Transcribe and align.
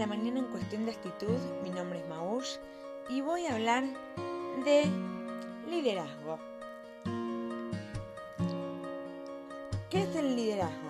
la 0.00 0.06
mañana 0.06 0.38
en 0.38 0.46
cuestión 0.46 0.86
de 0.86 0.92
actitud. 0.92 1.36
Mi 1.62 1.68
nombre 1.68 1.98
es 1.98 2.08
Maush 2.08 2.56
y 3.10 3.20
voy 3.20 3.44
a 3.44 3.54
hablar 3.54 3.84
de 4.64 4.86
liderazgo. 5.68 6.38
¿Qué 9.90 10.00
es 10.00 10.16
el 10.16 10.36
liderazgo? 10.36 10.88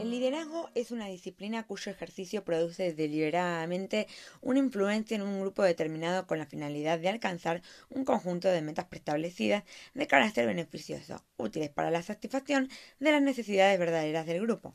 El 0.00 0.10
liderazgo 0.10 0.70
es 0.74 0.90
una 0.90 1.06
disciplina 1.06 1.68
cuyo 1.68 1.92
ejercicio 1.92 2.42
produce 2.42 2.94
deliberadamente 2.94 4.08
una 4.40 4.58
influencia 4.58 5.14
en 5.14 5.22
un 5.22 5.40
grupo 5.40 5.62
determinado 5.62 6.26
con 6.26 6.40
la 6.40 6.46
finalidad 6.46 6.98
de 6.98 7.10
alcanzar 7.10 7.62
un 7.90 8.04
conjunto 8.04 8.48
de 8.48 8.60
metas 8.60 8.86
preestablecidas 8.86 9.62
de 9.94 10.06
carácter 10.08 10.48
beneficioso, 10.48 11.24
útiles 11.36 11.70
para 11.70 11.92
la 11.92 12.02
satisfacción 12.02 12.68
de 12.98 13.12
las 13.12 13.22
necesidades 13.22 13.78
verdaderas 13.78 14.26
del 14.26 14.40
grupo 14.40 14.74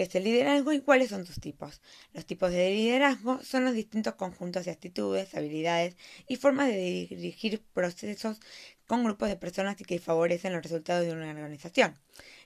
qué 0.00 0.04
es 0.04 0.14
el 0.14 0.24
liderazgo 0.24 0.72
y 0.72 0.80
cuáles 0.80 1.10
son 1.10 1.26
sus 1.26 1.40
tipos. 1.40 1.82
Los 2.14 2.24
tipos 2.24 2.50
de 2.50 2.70
liderazgo 2.70 3.38
son 3.42 3.66
los 3.66 3.74
distintos 3.74 4.14
conjuntos 4.14 4.64
de 4.64 4.70
actitudes, 4.70 5.34
habilidades 5.34 5.94
y 6.26 6.36
formas 6.36 6.68
de 6.68 7.06
dirigir 7.10 7.60
procesos 7.74 8.40
con 8.86 9.04
grupos 9.04 9.28
de 9.28 9.36
personas 9.36 9.76
que 9.76 9.98
favorecen 9.98 10.54
los 10.54 10.62
resultados 10.62 11.04
de 11.04 11.12
una 11.12 11.28
organización. 11.28 11.98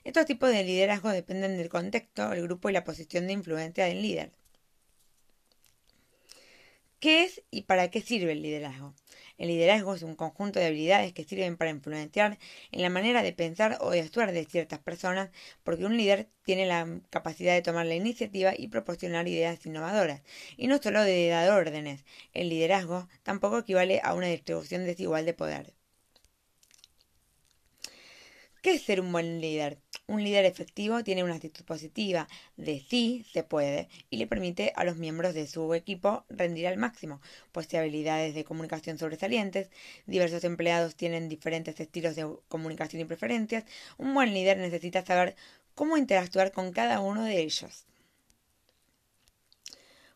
Estos 0.03 0.25
tipos 0.25 0.49
de 0.49 0.65
liderazgo 0.65 1.11
dependen 1.11 1.55
del 1.55 1.69
contexto, 1.69 2.33
el 2.33 2.41
grupo 2.41 2.69
y 2.69 2.73
la 2.73 2.83
posición 2.83 3.25
de 3.25 3.31
influencia 3.31 3.85
del 3.85 4.01
líder. 4.01 4.33
¿Qué 6.99 7.23
es 7.23 7.41
y 7.51 7.61
para 7.61 7.89
qué 7.89 8.01
sirve 8.01 8.33
el 8.33 8.41
liderazgo? 8.41 8.93
El 9.37 9.49
liderazgo 9.49 9.95
es 9.95 10.03
un 10.03 10.15
conjunto 10.15 10.59
de 10.59 10.67
habilidades 10.67 11.13
que 11.13 11.23
sirven 11.23 11.57
para 11.57 11.71
influenciar 11.71 12.37
en 12.71 12.81
la 12.81 12.89
manera 12.89 13.21
de 13.23 13.33
pensar 13.33 13.77
o 13.81 13.91
de 13.91 14.01
actuar 14.01 14.31
de 14.31 14.45
ciertas 14.45 14.79
personas, 14.79 15.29
porque 15.63 15.85
un 15.85 15.97
líder 15.97 16.29
tiene 16.43 16.65
la 16.65 17.01
capacidad 17.09 17.53
de 17.53 17.61
tomar 17.61 17.85
la 17.85 17.95
iniciativa 17.95 18.53
y 18.57 18.69
proporcionar 18.69 19.27
ideas 19.27 19.65
innovadoras, 19.65 20.21
y 20.57 20.67
no 20.67 20.81
solo 20.81 21.03
de 21.03 21.27
dar 21.29 21.49
órdenes. 21.51 22.05
El 22.33 22.49
liderazgo 22.49 23.09
tampoco 23.23 23.59
equivale 23.59 24.01
a 24.03 24.13
una 24.13 24.27
distribución 24.27 24.85
desigual 24.85 25.25
de 25.25 25.33
poder. 25.33 25.73
¿Qué 28.61 28.71
es 28.73 28.81
ser 28.83 28.99
un 28.99 29.11
buen 29.11 29.41
líder? 29.41 29.84
Un 30.07 30.23
líder 30.23 30.45
efectivo 30.45 31.03
tiene 31.03 31.23
una 31.23 31.33
actitud 31.33 31.65
positiva 31.65 32.27
de 32.57 32.79
sí 32.79 33.25
se 33.33 33.43
puede 33.43 33.89
y 34.11 34.17
le 34.17 34.27
permite 34.27 34.71
a 34.75 34.83
los 34.83 34.97
miembros 34.97 35.33
de 35.33 35.47
su 35.47 35.73
equipo 35.73 36.25
rendir 36.29 36.67
al 36.67 36.77
máximo. 36.77 37.21
Posee 37.51 37.79
habilidades 37.79 38.35
de 38.35 38.43
comunicación 38.43 38.99
sobresalientes, 38.99 39.71
diversos 40.05 40.43
empleados 40.43 40.95
tienen 40.95 41.27
diferentes 41.27 41.79
estilos 41.79 42.15
de 42.15 42.27
comunicación 42.47 43.01
y 43.01 43.05
preferencias. 43.05 43.65
Un 43.97 44.13
buen 44.13 44.31
líder 44.31 44.57
necesita 44.59 45.03
saber 45.03 45.35
cómo 45.73 45.97
interactuar 45.97 46.51
con 46.51 46.71
cada 46.71 46.99
uno 46.99 47.23
de 47.23 47.41
ellos. 47.41 47.85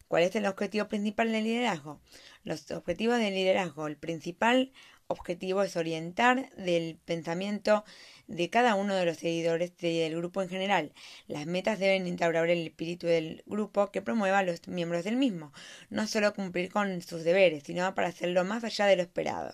¿Cuál 0.09 0.23
es 0.23 0.35
el 0.35 0.47
objetivo 0.47 0.87
principal 0.87 1.31
del 1.31 1.43
liderazgo? 1.43 2.01
Los 2.43 2.71
objetivos 2.71 3.19
del 3.19 3.35
liderazgo, 3.35 3.85
el 3.85 3.95
principal 3.95 4.71
objetivo 5.05 5.61
es 5.61 5.77
orientar 5.77 6.49
del 6.55 6.97
pensamiento 7.05 7.85
de 8.25 8.49
cada 8.49 8.73
uno 8.73 8.95
de 8.95 9.05
los 9.05 9.17
seguidores 9.17 9.77
del 9.77 10.15
grupo 10.17 10.41
en 10.41 10.49
general. 10.49 10.93
Las 11.27 11.45
metas 11.45 11.77
deben 11.77 12.07
instaurar 12.07 12.49
el 12.49 12.65
espíritu 12.65 13.05
del 13.05 13.43
grupo 13.45 13.91
que 13.91 14.01
promueva 14.01 14.39
a 14.39 14.43
los 14.43 14.67
miembros 14.67 15.03
del 15.03 15.15
mismo, 15.15 15.53
no 15.91 16.07
solo 16.07 16.33
cumplir 16.33 16.71
con 16.71 17.03
sus 17.03 17.23
deberes, 17.23 17.63
sino 17.63 17.93
para 17.93 18.07
hacerlo 18.07 18.43
más 18.43 18.63
allá 18.63 18.87
de 18.87 18.95
lo 18.95 19.03
esperado. 19.03 19.53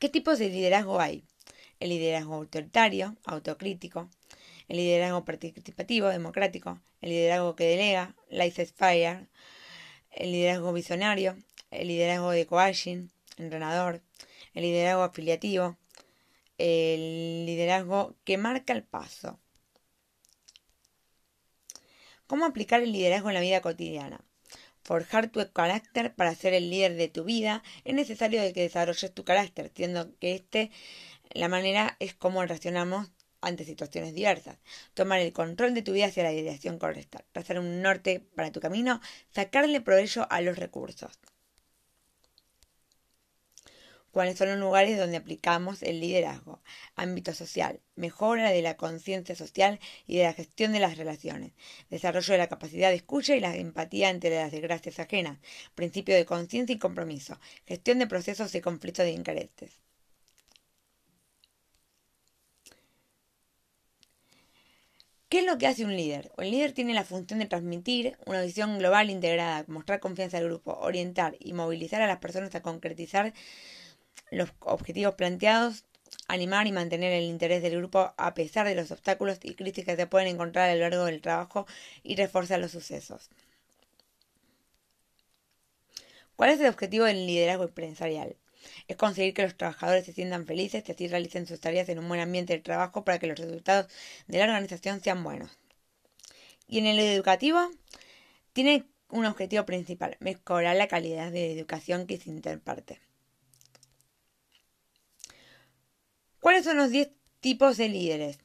¿Qué 0.00 0.08
tipos 0.08 0.38
de 0.38 0.48
liderazgo 0.48 1.00
hay? 1.00 1.22
El 1.80 1.90
liderazgo 1.90 2.34
autoritario, 2.36 3.14
autocrítico, 3.26 4.08
el 4.68 4.76
liderazgo 4.78 5.24
participativo, 5.24 6.08
democrático, 6.08 6.80
el 7.00 7.10
liderazgo 7.10 7.56
que 7.56 7.64
delega, 7.64 8.14
laissez-faire, 8.30 9.28
el 10.10 10.32
liderazgo 10.32 10.72
visionario, 10.72 11.36
el 11.70 11.88
liderazgo 11.88 12.30
de 12.30 12.46
coaching, 12.46 13.08
entrenador, 13.36 14.02
el 14.54 14.62
liderazgo 14.62 15.02
afiliativo, 15.02 15.76
el 16.58 17.46
liderazgo 17.46 18.16
que 18.24 18.38
marca 18.38 18.72
el 18.72 18.82
paso. 18.82 19.38
¿Cómo 22.26 22.44
aplicar 22.44 22.82
el 22.82 22.92
liderazgo 22.92 23.28
en 23.28 23.34
la 23.34 23.40
vida 23.40 23.60
cotidiana? 23.60 24.20
Forjar 24.82 25.28
tu 25.28 25.40
carácter 25.52 26.14
para 26.14 26.34
ser 26.34 26.54
el 26.54 26.70
líder 26.70 26.94
de 26.94 27.08
tu 27.08 27.24
vida 27.24 27.62
es 27.84 27.94
necesario 27.94 28.40
que 28.52 28.62
desarrolles 28.62 29.12
tu 29.12 29.24
carácter, 29.24 29.70
siendo 29.74 30.16
que 30.18 30.34
este 30.34 30.70
la 31.32 31.48
manera 31.48 31.96
es 31.98 32.14
como 32.14 32.44
reaccionamos 32.44 33.08
ante 33.46 33.64
situaciones 33.64 34.14
diversas. 34.14 34.58
Tomar 34.94 35.20
el 35.20 35.32
control 35.32 35.74
de 35.74 35.82
tu 35.82 35.92
vida 35.92 36.06
hacia 36.06 36.24
la 36.24 36.30
dirección 36.30 36.78
correcta. 36.78 37.24
Trazar 37.32 37.58
un 37.58 37.80
norte 37.82 38.20
para 38.34 38.52
tu 38.52 38.60
camino. 38.60 39.00
Sacarle 39.30 39.80
provecho 39.80 40.26
a 40.30 40.40
los 40.40 40.58
recursos. 40.58 41.18
¿Cuáles 44.10 44.38
son 44.38 44.48
los 44.48 44.58
lugares 44.58 44.98
donde 44.98 45.18
aplicamos 45.18 45.82
el 45.82 46.00
liderazgo? 46.00 46.62
Ámbito 46.94 47.34
social. 47.34 47.80
Mejora 47.96 48.50
de 48.50 48.62
la 48.62 48.76
conciencia 48.78 49.36
social 49.36 49.78
y 50.06 50.16
de 50.16 50.24
la 50.24 50.32
gestión 50.32 50.72
de 50.72 50.80
las 50.80 50.96
relaciones. 50.96 51.52
Desarrollo 51.90 52.32
de 52.32 52.38
la 52.38 52.48
capacidad 52.48 52.88
de 52.88 52.96
escucha 52.96 53.36
y 53.36 53.40
la 53.40 53.54
empatía 53.54 54.08
ante 54.08 54.30
las 54.30 54.52
desgracias 54.52 54.98
ajenas. 55.00 55.38
Principio 55.74 56.14
de 56.14 56.24
conciencia 56.24 56.74
y 56.74 56.78
compromiso. 56.78 57.38
Gestión 57.66 57.98
de 57.98 58.06
procesos 58.06 58.54
y 58.54 58.62
conflictos 58.62 59.04
de 59.04 59.12
intereses. 59.12 59.85
¿Qué 65.28 65.40
es 65.40 65.46
lo 65.46 65.58
que 65.58 65.66
hace 65.66 65.84
un 65.84 65.96
líder? 65.96 66.30
El 66.38 66.50
líder 66.52 66.72
tiene 66.72 66.94
la 66.94 67.04
función 67.04 67.40
de 67.40 67.46
transmitir 67.46 68.16
una 68.26 68.42
visión 68.42 68.78
global 68.78 69.10
integrada, 69.10 69.64
mostrar 69.68 69.98
confianza 70.00 70.38
al 70.38 70.44
grupo, 70.44 70.78
orientar 70.80 71.36
y 71.40 71.52
movilizar 71.52 72.00
a 72.02 72.06
las 72.06 72.18
personas 72.18 72.54
a 72.54 72.62
concretizar 72.62 73.32
los 74.30 74.52
objetivos 74.60 75.14
planteados, 75.16 75.84
animar 76.28 76.66
y 76.68 76.72
mantener 76.72 77.12
el 77.12 77.24
interés 77.24 77.62
del 77.62 77.76
grupo 77.78 78.14
a 78.16 78.34
pesar 78.34 78.66
de 78.68 78.76
los 78.76 78.90
obstáculos 78.92 79.38
y 79.42 79.54
críticas 79.54 79.96
que 79.96 80.02
se 80.02 80.06
pueden 80.06 80.28
encontrar 80.28 80.70
a 80.70 80.74
lo 80.74 80.82
largo 80.82 81.04
del 81.06 81.20
trabajo 81.20 81.66
y 82.04 82.16
reforzar 82.16 82.60
los 82.60 82.70
sucesos. 82.72 83.30
¿Cuál 86.36 86.50
es 86.50 86.60
el 86.60 86.68
objetivo 86.68 87.04
del 87.04 87.26
liderazgo 87.26 87.64
empresarial? 87.64 88.36
Es 88.88 88.96
conseguir 88.96 89.34
que 89.34 89.42
los 89.42 89.56
trabajadores 89.56 90.04
se 90.04 90.12
sientan 90.12 90.46
felices 90.46 90.84
y 90.86 90.92
así 90.92 91.08
realicen 91.08 91.46
sus 91.46 91.60
tareas 91.60 91.88
en 91.88 91.98
un 91.98 92.08
buen 92.08 92.20
ambiente 92.20 92.52
de 92.52 92.60
trabajo 92.60 93.04
para 93.04 93.18
que 93.18 93.26
los 93.26 93.38
resultados 93.38 93.86
de 94.26 94.38
la 94.38 94.44
organización 94.44 95.00
sean 95.02 95.22
buenos. 95.22 95.50
Y 96.68 96.78
en 96.78 96.86
el 96.86 96.98
educativo, 96.98 97.70
tiene 98.52 98.86
un 99.08 99.26
objetivo 99.26 99.64
principal, 99.64 100.16
mejorar 100.20 100.76
la 100.76 100.88
calidad 100.88 101.30
de 101.30 101.52
educación 101.52 102.06
que 102.06 102.18
se 102.18 102.30
interparte. 102.30 103.00
¿Cuáles 106.40 106.64
son 106.64 106.76
los 106.76 106.90
10 106.90 107.10
tipos 107.40 107.76
de 107.76 107.88
líderes? 107.88 108.38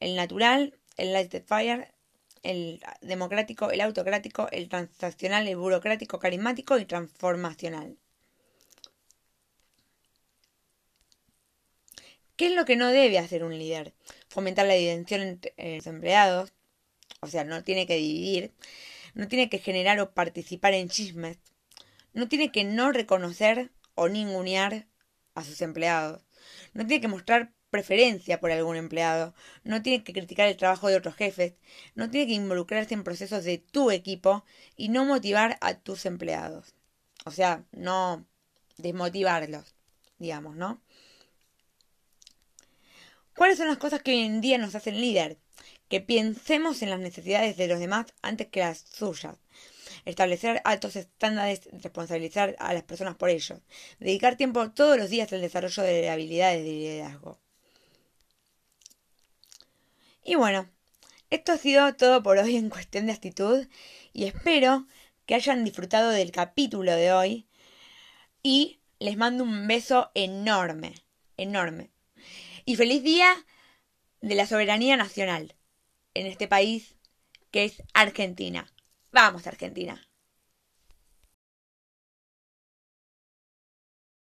El 0.00 0.16
natural, 0.16 0.78
el 0.96 1.12
light 1.12 1.46
fire, 1.46 1.92
el 2.42 2.80
democrático, 3.00 3.70
el 3.70 3.80
autocrático, 3.80 4.48
el 4.52 4.68
transaccional, 4.68 5.48
el 5.48 5.56
burocrático, 5.56 6.18
carismático 6.18 6.78
y 6.78 6.84
transformacional. 6.84 7.98
¿Qué 12.36 12.48
es 12.48 12.52
lo 12.52 12.64
que 12.66 12.76
no 12.76 12.88
debe 12.88 13.18
hacer 13.18 13.44
un 13.44 13.58
líder? 13.58 13.94
Fomentar 14.28 14.66
la 14.66 14.74
dimensión 14.74 15.22
entre 15.22 15.54
los 15.76 15.86
empleados, 15.86 16.52
o 17.20 17.28
sea, 17.28 17.44
no 17.44 17.64
tiene 17.64 17.86
que 17.86 17.96
dividir, 17.96 18.52
no 19.14 19.28
tiene 19.28 19.48
que 19.48 19.58
generar 19.58 19.98
o 20.00 20.12
participar 20.12 20.74
en 20.74 20.90
chismes, 20.90 21.38
no 22.12 22.28
tiene 22.28 22.52
que 22.52 22.64
no 22.64 22.92
reconocer 22.92 23.70
o 23.94 24.08
ningunear 24.08 24.86
a 25.34 25.44
sus 25.44 25.62
empleados, 25.62 26.26
no 26.74 26.86
tiene 26.86 27.00
que 27.00 27.08
mostrar 27.08 27.54
preferencia 27.70 28.38
por 28.38 28.50
algún 28.52 28.76
empleado, 28.76 29.34
no 29.64 29.82
tiene 29.82 30.04
que 30.04 30.12
criticar 30.12 30.46
el 30.48 30.56
trabajo 30.56 30.88
de 30.88 30.96
otros 30.96 31.16
jefes, 31.16 31.54
no 31.94 32.10
tiene 32.10 32.26
que 32.26 32.34
involucrarse 32.34 32.94
en 32.94 33.04
procesos 33.04 33.44
de 33.44 33.58
tu 33.58 33.90
equipo 33.90 34.44
y 34.76 34.90
no 34.90 35.04
motivar 35.04 35.56
a 35.60 35.74
tus 35.74 36.06
empleados. 36.06 36.74
O 37.24 37.30
sea, 37.30 37.64
no 37.72 38.26
desmotivarlos, 38.76 39.74
digamos, 40.18 40.54
¿no? 40.56 40.82
¿Cuáles 43.36 43.58
son 43.58 43.68
las 43.68 43.76
cosas 43.76 44.02
que 44.02 44.12
hoy 44.12 44.20
en 44.20 44.40
día 44.40 44.56
nos 44.56 44.74
hacen 44.74 44.98
líder? 44.98 45.36
Que 45.90 46.00
pensemos 46.00 46.80
en 46.80 46.88
las 46.88 47.00
necesidades 47.00 47.58
de 47.58 47.68
los 47.68 47.78
demás 47.78 48.06
antes 48.22 48.46
que 48.46 48.60
las 48.60 48.78
suyas. 48.78 49.36
Establecer 50.06 50.62
altos 50.64 50.96
estándares, 50.96 51.68
responsabilizar 51.70 52.56
a 52.58 52.72
las 52.72 52.82
personas 52.84 53.14
por 53.16 53.28
ellos. 53.28 53.60
Dedicar 54.00 54.36
tiempo 54.36 54.70
todos 54.70 54.96
los 54.96 55.10
días 55.10 55.30
al 55.34 55.42
desarrollo 55.42 55.82
de 55.82 56.08
habilidades 56.08 56.64
de 56.64 56.70
liderazgo. 56.70 57.38
Y 60.24 60.34
bueno, 60.36 60.66
esto 61.28 61.52
ha 61.52 61.58
sido 61.58 61.94
todo 61.94 62.22
por 62.22 62.38
hoy 62.38 62.56
en 62.56 62.70
cuestión 62.70 63.04
de 63.04 63.12
actitud 63.12 63.68
y 64.14 64.24
espero 64.24 64.86
que 65.26 65.34
hayan 65.34 65.62
disfrutado 65.62 66.08
del 66.08 66.32
capítulo 66.32 66.92
de 66.92 67.12
hoy 67.12 67.46
y 68.42 68.80
les 68.98 69.18
mando 69.18 69.44
un 69.44 69.68
beso 69.68 70.10
enorme, 70.14 70.94
enorme. 71.36 71.90
Y 72.68 72.74
feliz 72.74 73.04
día 73.04 73.32
de 74.20 74.34
la 74.34 74.44
soberanía 74.44 74.96
nacional 74.96 75.54
en 76.14 76.26
este 76.26 76.48
país 76.48 76.96
que 77.52 77.64
es 77.64 77.80
Argentina. 77.94 78.66
Vamos, 79.12 79.46
Argentina. 79.46 80.04